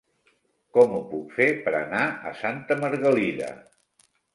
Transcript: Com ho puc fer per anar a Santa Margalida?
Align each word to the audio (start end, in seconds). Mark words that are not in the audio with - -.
Com 0.77 0.95
ho 0.95 1.01
puc 1.11 1.37
fer 1.37 1.47
per 1.67 1.75
anar 1.83 2.03
a 2.09 2.35
Santa 2.43 2.83
Margalida? 2.85 3.57